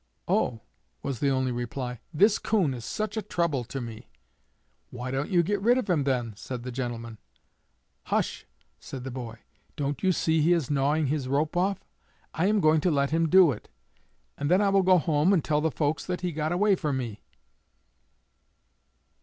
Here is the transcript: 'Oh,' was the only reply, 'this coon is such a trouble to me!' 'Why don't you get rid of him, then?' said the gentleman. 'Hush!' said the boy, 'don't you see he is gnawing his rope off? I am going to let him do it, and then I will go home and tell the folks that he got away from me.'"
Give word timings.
'Oh,' 0.27 0.61
was 1.03 1.19
the 1.19 1.29
only 1.29 1.51
reply, 1.51 1.99
'this 2.11 2.39
coon 2.39 2.73
is 2.73 2.83
such 2.83 3.17
a 3.17 3.21
trouble 3.21 3.63
to 3.65 3.79
me!' 3.79 4.09
'Why 4.89 5.11
don't 5.11 5.29
you 5.29 5.43
get 5.43 5.61
rid 5.61 5.77
of 5.77 5.87
him, 5.87 6.05
then?' 6.05 6.33
said 6.35 6.63
the 6.63 6.71
gentleman. 6.71 7.19
'Hush!' 8.05 8.47
said 8.79 9.03
the 9.03 9.11
boy, 9.11 9.37
'don't 9.75 10.01
you 10.01 10.11
see 10.11 10.41
he 10.41 10.53
is 10.53 10.71
gnawing 10.71 11.05
his 11.05 11.27
rope 11.27 11.55
off? 11.55 11.83
I 12.33 12.47
am 12.47 12.61
going 12.61 12.81
to 12.81 12.89
let 12.89 13.11
him 13.11 13.29
do 13.29 13.51
it, 13.51 13.69
and 14.39 14.49
then 14.49 14.59
I 14.59 14.69
will 14.69 14.81
go 14.81 14.97
home 14.97 15.33
and 15.33 15.43
tell 15.45 15.61
the 15.61 15.69
folks 15.69 16.03
that 16.07 16.21
he 16.21 16.31
got 16.31 16.51
away 16.51 16.73
from 16.73 16.97
me.'" 16.97 17.21